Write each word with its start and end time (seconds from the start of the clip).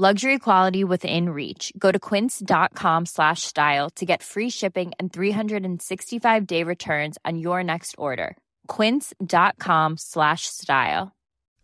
Luxury 0.00 0.38
quality 0.38 0.84
within 0.84 1.30
reach. 1.30 1.72
Go 1.76 1.90
to 1.90 1.98
quince.com 1.98 3.06
slash 3.06 3.42
style 3.42 3.90
to 3.96 4.06
get 4.06 4.22
free 4.22 4.48
shipping 4.48 4.92
and 5.00 5.12
365 5.12 6.46
day 6.46 6.62
returns 6.62 7.18
on 7.24 7.36
your 7.36 7.64
next 7.64 7.96
order. 7.98 8.36
Quince.com 8.68 9.96
slash 9.98 10.42
style. 10.42 11.10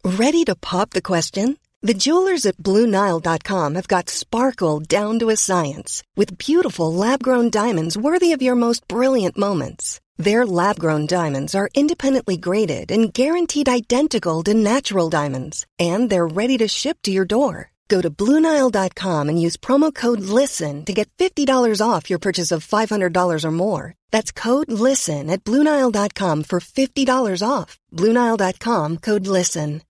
Ready 0.02 0.42
to 0.46 0.56
pop 0.56 0.90
the 0.90 1.00
question? 1.00 1.58
The 1.82 1.94
jewelers 1.94 2.44
at 2.44 2.56
BlueNile.com 2.56 3.76
have 3.76 3.86
got 3.86 4.10
sparkle 4.10 4.80
down 4.80 5.20
to 5.20 5.30
a 5.30 5.36
science 5.36 6.02
with 6.16 6.36
beautiful 6.36 6.92
lab 6.92 7.22
grown 7.22 7.50
diamonds 7.50 7.96
worthy 7.96 8.32
of 8.32 8.42
your 8.42 8.56
most 8.56 8.88
brilliant 8.88 9.38
moments. 9.38 10.00
Their 10.16 10.44
lab 10.44 10.80
grown 10.80 11.06
diamonds 11.06 11.54
are 11.54 11.70
independently 11.72 12.36
graded 12.36 12.90
and 12.90 13.14
guaranteed 13.14 13.68
identical 13.68 14.42
to 14.42 14.54
natural 14.54 15.08
diamonds, 15.08 15.66
and 15.78 16.10
they're 16.10 16.26
ready 16.26 16.58
to 16.58 16.66
ship 16.66 16.98
to 17.02 17.12
your 17.12 17.26
door. 17.26 17.70
Go 17.93 17.99
to 18.01 18.09
Bluenile.com 18.21 19.29
and 19.29 19.41
use 19.45 19.57
promo 19.57 19.89
code 19.93 20.21
LISTEN 20.21 20.85
to 20.85 20.93
get 20.93 21.09
$50 21.17 21.81
off 21.81 22.09
your 22.09 22.19
purchase 22.19 22.51
of 22.51 22.67
$500 22.67 23.45
or 23.45 23.51
more. 23.51 23.85
That's 24.11 24.31
code 24.31 24.71
LISTEN 24.71 25.29
at 25.29 25.43
Bluenile.com 25.43 26.43
for 26.43 26.59
$50 26.59 27.41
off. 27.55 27.79
Bluenile.com 27.99 28.97
code 28.97 29.27
LISTEN. 29.27 29.81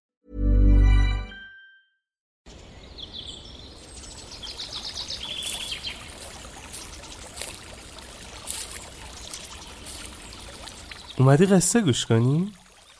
اومدی 11.19 11.45
قصه 11.45 11.81
گوش 11.81 12.05
کنی؟ 12.05 12.51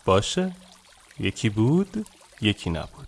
باشه 0.05 0.55
یکی 1.19 1.49
بود 1.49 2.05
یکی 2.41 2.69
نبود 2.69 3.07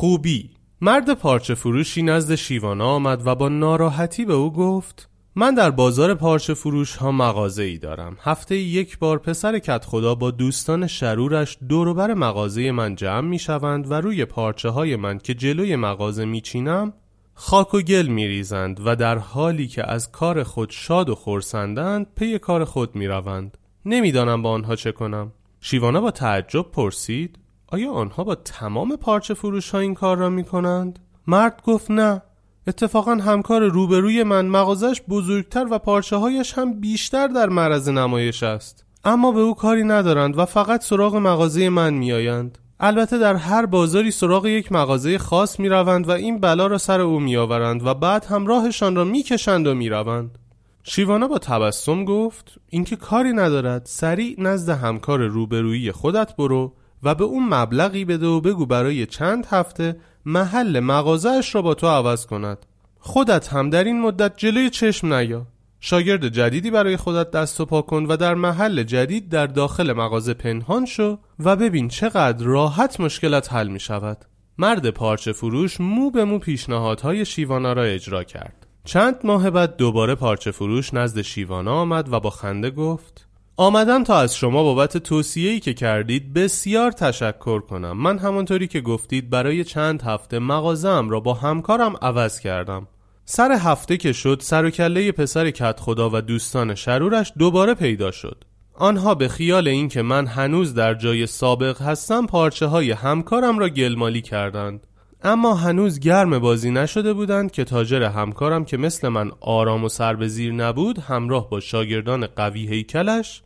خوبی. 0.00 0.50
مرد 0.80 1.14
پارچه 1.14 1.54
فروشی 1.54 2.02
نزد 2.02 2.34
شیوانا 2.34 2.86
آمد 2.86 3.26
و 3.26 3.34
با 3.34 3.48
ناراحتی 3.48 4.24
به 4.24 4.32
او 4.32 4.52
گفت 4.52 5.08
من 5.34 5.54
در 5.54 5.70
بازار 5.70 6.14
پارچه 6.14 6.54
فروش 6.54 6.96
ها 6.96 7.12
مغازه 7.12 7.62
ای 7.62 7.78
دارم. 7.78 8.16
هفته 8.20 8.56
یک 8.56 8.98
بار 8.98 9.18
پسر 9.18 9.58
کت 9.58 9.84
خدا 9.84 10.14
با 10.14 10.30
دوستان 10.30 10.86
شرورش 10.86 11.58
دوروبر 11.68 12.14
مغازه 12.14 12.72
من 12.72 12.94
جمع 12.94 13.28
می 13.28 13.38
شوند 13.38 13.90
و 13.90 13.94
روی 13.94 14.24
پارچه 14.24 14.68
های 14.68 14.96
من 14.96 15.18
که 15.18 15.34
جلوی 15.34 15.76
مغازه 15.76 16.24
می 16.24 16.40
چینم 16.40 16.92
خاک 17.34 17.74
و 17.74 17.80
گل 17.80 18.06
می 18.06 18.28
ریزند 18.28 18.80
و 18.84 18.96
در 18.96 19.18
حالی 19.18 19.68
که 19.68 19.90
از 19.90 20.12
کار 20.12 20.42
خود 20.42 20.70
شاد 20.70 21.08
و 21.08 21.14
خورسندند 21.14 22.06
پی 22.16 22.38
کار 22.38 22.64
خود 22.64 22.96
می 22.96 23.06
روند 23.06 23.58
نمی‌دانم 23.84 24.42
با 24.42 24.50
آنها 24.50 24.76
چه 24.76 24.92
کنم. 24.92 25.32
شیوانا 25.60 26.00
با 26.00 26.10
تعجب 26.10 26.70
پرسید 26.72 27.38
آیا 27.72 27.92
آنها 27.92 28.24
با 28.24 28.34
تمام 28.34 28.96
پارچه 28.96 29.34
فروش 29.34 29.70
ها 29.70 29.78
این 29.78 29.94
کار 29.94 30.16
را 30.16 30.30
می 30.30 30.44
کنند؟ 30.44 30.98
مرد 31.26 31.62
گفت 31.64 31.90
نه 31.90 32.22
اتفاقا 32.66 33.14
همکار 33.14 33.68
روبروی 33.68 34.22
من 34.22 34.46
مغازش 34.46 35.02
بزرگتر 35.08 35.66
و 35.70 35.78
پارچه 35.78 36.16
هایش 36.16 36.52
هم 36.52 36.80
بیشتر 36.80 37.28
در 37.28 37.48
معرض 37.48 37.88
نمایش 37.88 38.42
است 38.42 38.84
اما 39.04 39.32
به 39.32 39.40
او 39.40 39.54
کاری 39.54 39.84
ندارند 39.84 40.38
و 40.38 40.44
فقط 40.44 40.84
سراغ 40.84 41.16
مغازه 41.16 41.68
من 41.68 41.94
میآیند 41.94 42.58
البته 42.80 43.18
در 43.18 43.34
هر 43.34 43.66
بازاری 43.66 44.10
سراغ 44.10 44.46
یک 44.46 44.72
مغازه 44.72 45.18
خاص 45.18 45.60
می 45.60 45.68
روند 45.68 46.08
و 46.08 46.10
این 46.10 46.40
بلا 46.40 46.66
را 46.66 46.78
سر 46.78 47.00
او 47.00 47.20
می 47.20 47.36
آورند 47.36 47.86
و 47.86 47.94
بعد 47.94 48.24
هم 48.24 48.46
راهشان 48.46 48.96
را 48.96 49.04
می 49.04 49.22
کشند 49.22 49.66
و 49.66 49.74
می 49.74 49.88
روند. 49.88 50.38
شیوانا 50.82 51.28
با 51.28 51.38
تبسم 51.38 52.04
گفت 52.04 52.54
اینکه 52.68 52.96
کاری 52.96 53.32
ندارد 53.32 53.82
سریع 53.86 54.34
نزد 54.38 54.68
همکار 54.68 55.26
روبرویی 55.26 55.92
خودت 55.92 56.36
برو 56.36 56.72
و 57.02 57.14
به 57.14 57.24
اون 57.24 57.48
مبلغی 57.48 58.04
بده 58.04 58.26
و 58.26 58.40
بگو 58.40 58.66
برای 58.66 59.06
چند 59.06 59.46
هفته 59.50 59.96
محل 60.26 60.80
مغازهش 60.80 61.54
را 61.54 61.62
با 61.62 61.74
تو 61.74 61.86
عوض 61.86 62.26
کند. 62.26 62.66
خودت 62.98 63.48
هم 63.48 63.70
در 63.70 63.84
این 63.84 64.00
مدت 64.00 64.36
جلوی 64.36 64.70
چشم 64.70 65.14
نیا. 65.14 65.46
شاگرد 65.80 66.28
جدیدی 66.28 66.70
برای 66.70 66.96
خودت 66.96 67.30
دست 67.30 67.60
و 67.60 67.66
پا 67.66 67.82
کن 67.82 68.06
و 68.06 68.16
در 68.16 68.34
محل 68.34 68.82
جدید 68.82 69.28
در 69.28 69.46
داخل 69.46 69.92
مغازه 69.92 70.34
پنهان 70.34 70.86
شو 70.86 71.18
و 71.38 71.56
ببین 71.56 71.88
چقدر 71.88 72.44
راحت 72.44 73.00
مشکلت 73.00 73.52
حل 73.52 73.68
می 73.68 73.80
شود. 73.80 74.24
مرد 74.58 74.90
پارچه 74.90 75.32
فروش 75.32 75.80
مو 75.80 76.10
به 76.10 76.24
مو 76.24 76.38
پیشنهادهای 76.38 77.24
شیوانا 77.24 77.72
را 77.72 77.82
اجرا 77.82 78.24
کرد. 78.24 78.66
چند 78.84 79.16
ماه 79.24 79.50
بعد 79.50 79.76
دوباره 79.76 80.14
پارچه 80.14 80.50
فروش 80.50 80.94
نزد 80.94 81.20
شیوانا 81.20 81.74
آمد 81.74 82.12
و 82.12 82.20
با 82.20 82.30
خنده 82.30 82.70
گفت 82.70 83.26
آمدم 83.60 84.04
تا 84.04 84.18
از 84.18 84.36
شما 84.36 84.62
بابت 84.62 84.96
توصیه‌ای 84.96 85.60
که 85.60 85.74
کردید 85.74 86.32
بسیار 86.32 86.92
تشکر 86.92 87.60
کنم. 87.60 87.92
من 87.92 88.18
همانطوری 88.18 88.66
که 88.66 88.80
گفتید 88.80 89.30
برای 89.30 89.64
چند 89.64 90.02
هفته 90.02 90.38
مغازم 90.38 91.08
را 91.08 91.20
با 91.20 91.34
همکارم 91.34 91.94
عوض 92.02 92.40
کردم. 92.40 92.88
سر 93.24 93.52
هفته 93.52 93.96
که 93.96 94.12
شد 94.12 94.38
سر 94.42 94.64
و 94.64 94.70
کله 94.70 95.12
پسر 95.12 95.50
کت 95.50 95.80
خدا 95.80 96.10
و 96.10 96.20
دوستان 96.20 96.74
شرورش 96.74 97.32
دوباره 97.38 97.74
پیدا 97.74 98.10
شد. 98.10 98.44
آنها 98.74 99.14
به 99.14 99.28
خیال 99.28 99.68
اینکه 99.68 100.02
من 100.02 100.26
هنوز 100.26 100.74
در 100.74 100.94
جای 100.94 101.26
سابق 101.26 101.82
هستم 101.82 102.26
پارچه 102.26 102.66
های 102.66 102.90
همکارم 102.90 103.58
را 103.58 103.68
گلمالی 103.68 104.20
کردند. 104.20 104.86
اما 105.22 105.54
هنوز 105.54 105.98
گرم 105.98 106.38
بازی 106.38 106.70
نشده 106.70 107.12
بودند 107.12 107.50
که 107.50 107.64
تاجر 107.64 108.02
همکارم 108.02 108.64
که 108.64 108.76
مثل 108.76 109.08
من 109.08 109.30
آرام 109.40 109.84
و 109.84 109.88
سر 109.88 110.14
به 110.14 110.28
زیر 110.28 110.52
نبود 110.52 110.98
همراه 110.98 111.50
با 111.50 111.60
شاگردان 111.60 112.26
قوی 112.26 112.66
هیکلش 112.66 113.42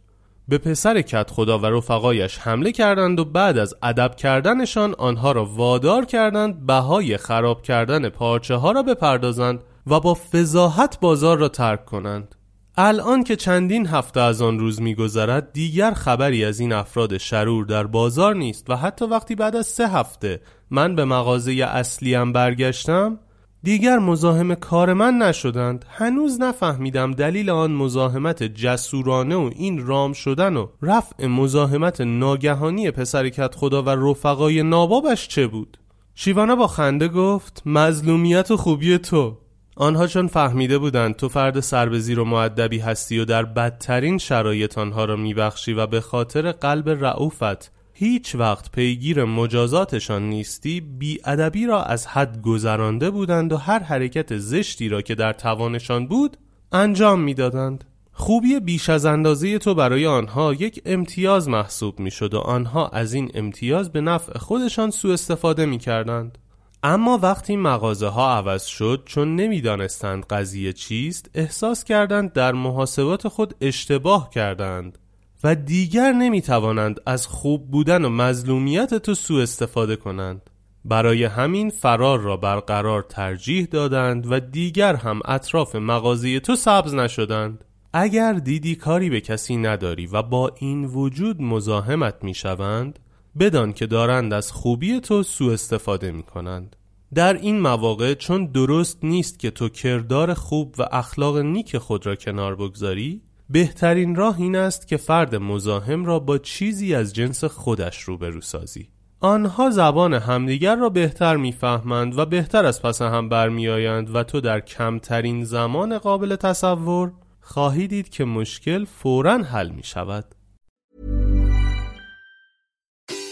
به 0.49 0.59
پسر 0.59 1.03
کت 1.03 1.31
خدا 1.31 1.59
و 1.59 1.67
رفقایش 1.67 2.39
حمله 2.39 2.73
کردند 2.73 3.21
و 3.21 3.25
بعد 3.25 3.59
از 3.59 3.75
ادب 3.83 4.15
کردنشان 4.17 4.95
آنها 4.99 5.33
را 5.33 5.45
وادار 5.45 6.05
کردند 6.05 6.67
بهای 6.67 7.17
خراب 7.17 7.63
کردن 7.63 8.09
پارچه 8.09 8.55
ها 8.55 8.73
را 8.73 8.83
بپردازند 8.83 9.61
و 9.87 10.01
با 10.01 10.15
فضاحت 10.15 11.01
بازار 11.01 11.39
را 11.39 11.49
ترک 11.49 11.85
کنند. 11.85 12.35
الان 12.77 13.25
که 13.25 13.37
چندین 13.37 13.87
هفته 13.87 14.21
از 14.21 14.43
آن 14.43 14.59
روز 14.59 14.83
میگذرد 14.83 15.53
دیگر 15.53 15.91
خبری 15.91 16.45
از 16.45 16.61
این 16.61 16.73
افراد 16.73 17.19
شرور 17.19 17.65
در 17.65 17.87
بازار 17.87 18.35
نیست 18.35 18.71
و 18.71 18.77
حتی 18.77 19.05
وقتی 19.05 19.35
بعد 19.35 19.57
از 19.57 19.67
سه 19.67 19.89
هفته 19.89 20.41
من 20.71 20.97
به 20.97 21.05
مغازه 21.05 21.53
اصلیم 21.53 22.33
برگشتم 22.33 23.19
دیگر 23.65 23.99
مزاحم 23.99 24.55
کار 24.55 24.93
من 24.93 25.15
نشدند. 25.15 25.85
هنوز 25.89 26.41
نفهمیدم 26.41 27.13
دلیل 27.13 27.51
آن 27.51 27.73
مزاحمت 27.73 28.43
جسورانه 28.43 29.37
و 29.37 29.51
این 29.57 29.87
رام 29.87 30.13
شدن 30.13 30.57
و 30.57 30.69
رفع 30.83 31.27
مزاحمت 31.27 32.01
ناگهانی 32.01 32.91
پسرکت 32.91 33.55
خدا 33.55 33.83
و 33.83 33.89
رفقای 33.89 34.63
نابابش 34.63 35.29
چه 35.29 35.47
بود؟ 35.47 35.79
شیوانا 36.15 36.57
با 36.57 36.67
خنده 36.67 37.09
گفت 37.09 37.63
مظلومیت 37.67 38.51
و 38.51 38.57
خوبی 38.57 38.99
تو. 38.99 39.37
آنها 39.77 40.07
چون 40.07 40.27
فهمیده 40.27 40.79
بودند 40.79 41.17
تو 41.17 41.29
فرد 41.29 41.61
سربزیر 41.61 42.21
و 42.21 42.25
معدبی 42.25 42.79
هستی 42.79 43.19
و 43.19 43.25
در 43.25 43.45
بدترین 43.45 44.19
شرایط 44.19 44.79
آنها 44.79 45.05
را 45.05 45.17
میبخشی 45.17 45.73
و 45.73 45.87
به 45.87 46.01
خاطر 46.01 46.53
قلب 46.53 46.89
رعوفت 46.89 47.73
هیچ 47.97 48.35
وقت 48.35 48.73
پیگیر 48.73 49.25
مجازاتشان 49.25 50.23
نیستی 50.23 50.83
ادبی 51.25 51.67
را 51.67 51.83
از 51.83 52.07
حد 52.07 52.43
گذرانده 52.43 53.11
بودند 53.11 53.53
و 53.53 53.57
هر 53.57 53.79
حرکت 53.79 54.37
زشتی 54.37 54.89
را 54.89 55.03
که 55.03 55.15
در 55.15 55.33
توانشان 55.33 56.07
بود 56.07 56.37
انجام 56.73 57.21
می‌دادند. 57.21 57.85
خوبی 58.13 58.61
بیش 58.61 58.89
از 58.89 59.07
اندازه 59.07 59.59
تو 59.59 59.75
برای 59.75 60.07
آنها 60.07 60.55
یک 60.55 60.83
امتیاز 60.87 61.49
محسوب 61.49 62.01
می 62.01 62.11
شد 62.11 62.35
و 62.35 62.39
آنها 62.39 62.89
از 62.89 63.15
این 63.15 63.31
امتیاز 63.35 63.93
به 63.93 64.01
نفع 64.01 64.39
خودشان 64.39 64.91
سوء 64.91 65.13
استفاده 65.13 65.67
می 65.67 65.79
کردند. 65.79 66.39
اما 66.83 67.19
وقتی 67.19 67.57
مغازه 67.57 68.09
ها 68.09 68.37
عوض 68.37 68.65
شد 68.65 69.03
چون 69.07 69.37
نمی‌دانستند 69.37 70.27
قضیه 70.27 70.73
چیست 70.73 71.31
احساس 71.35 71.85
کردند 71.85 72.33
در 72.33 72.53
محاسبات 72.53 73.29
خود 73.29 73.55
اشتباه 73.61 74.31
کردند 74.31 74.99
و 75.45 75.55
دیگر 75.55 76.13
نمی 76.13 76.43
توانند 76.43 77.01
از 77.07 77.27
خوب 77.27 77.71
بودن 77.71 78.05
و 78.05 78.09
مظلومیت 78.09 78.95
تو 78.95 79.15
سوء 79.15 79.43
استفاده 79.43 79.97
کنند. 79.97 80.51
برای 80.85 81.25
همین 81.25 81.71
فرار 81.71 82.21
را 82.21 82.37
برقرار 82.37 83.03
ترجیح 83.03 83.65
دادند 83.65 84.33
و 84.33 84.41
دیگر 84.41 84.95
هم 84.97 85.21
اطراف 85.25 85.77
مغازه 85.77 86.41
تو 86.41 86.57
سبز 86.57 86.95
نشدند. 86.95 87.65
اگر 87.93 88.33
دیدی 88.33 88.75
کاری 88.75 89.11
به 89.11 89.21
کسی 89.21 89.57
نداری 89.57 90.07
و 90.07 90.23
با 90.23 90.53
این 90.59 90.85
وجود 90.85 91.43
مزاحمت 91.43 92.15
می 92.25 92.35
شوند 92.35 92.99
بدان 93.39 93.73
که 93.73 93.87
دارند 93.87 94.33
از 94.33 94.53
خوبی 94.53 95.01
تو 95.01 95.23
سوء 95.23 95.53
استفاده 95.53 96.11
می 96.11 96.23
کنند 96.23 96.77
در 97.15 97.35
این 97.35 97.61
مواقع 97.61 98.15
چون 98.15 98.47
درست 98.47 98.99
نیست 99.05 99.39
که 99.39 99.51
تو 99.51 99.69
کردار 99.69 100.35
خوب 100.35 100.75
و 100.79 100.83
اخلاق 100.93 101.39
نیک 101.39 101.79
خود 101.79 102.07
را 102.07 102.17
کنار 102.17 102.55
بگذاری 102.55 103.23
بهترین 103.51 104.15
راه 104.15 104.41
این 104.41 104.57
است 104.57 104.89
که 104.89 104.97
فرد 104.97 105.35
مزاحم 105.35 106.05
را 106.05 106.19
با 106.19 106.39
چیزی 106.39 106.95
از 106.95 107.15
جنس 107.15 107.45
خودش 107.45 108.03
روبرو 108.03 108.41
سازی 108.41 108.89
آنها 109.21 109.71
زبان 109.71 110.15
همدیگر 110.15 110.77
را 110.77 110.89
بهتر 110.89 111.37
می‌فهمند 111.37 112.19
و 112.19 112.27
بهتر 112.27 112.67
از 112.67 112.83
پس 112.83 113.03
هم 113.03 113.29
برمیآیند 113.29 114.15
و 114.15 114.23
تو 114.23 114.41
در 114.41 114.61
کمترین 114.61 115.45
زمان 115.45 115.99
قابل 115.99 116.37
تصور 116.37 117.13
خواهی 117.41 117.89
دید 117.89 118.09
که 118.09 118.25
مشکل 118.25 118.85
فورا 118.85 119.39
حل 119.39 119.69
می 119.69 119.83
شود. 119.83 120.35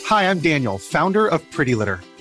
Hi, 0.08 0.24
I'm 0.30 0.40
Daniel, 0.40 0.78
founder 0.78 1.26
of 1.26 1.40
Pretty 1.50 1.74
Litter. 1.74 2.11